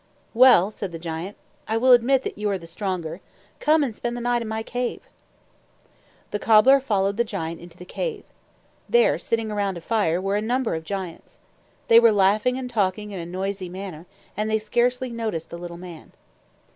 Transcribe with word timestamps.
"Well," 0.33 0.71
said 0.71 0.91
the 0.91 0.97
giant, 0.97 1.37
"I 1.67 1.77
will 1.77 1.91
admit 1.91 2.23
that 2.23 2.35
you 2.35 2.49
are 2.49 2.57
the 2.57 2.65
stronger. 2.65 3.21
Come 3.59 3.83
and 3.83 3.95
spend 3.95 4.17
the 4.17 4.21
night 4.21 4.41
in 4.41 4.47
my 4.47 4.63
cave." 4.63 5.01
The 6.31 6.39
cobbler 6.39 6.79
followed 6.79 7.17
the 7.17 7.23
giant 7.23 7.61
into 7.61 7.77
the 7.77 7.85
cave. 7.85 8.23
There, 8.89 9.19
sitting 9.19 9.51
around 9.51 9.77
a 9.77 9.81
fire, 9.81 10.19
were 10.19 10.35
a 10.37 10.41
number 10.41 10.73
of 10.73 10.83
giants. 10.85 11.37
They 11.87 11.99
were 11.99 12.11
laughing 12.11 12.57
and 12.57 12.67
talking 12.67 13.11
in 13.11 13.19
a 13.19 13.27
noisy 13.27 13.69
manner, 13.69 14.07
and 14.35 14.49
they 14.49 14.57
scarcely 14.57 15.11
noticed 15.11 15.51
the 15.51 15.59
little 15.59 15.77
man. 15.77 16.13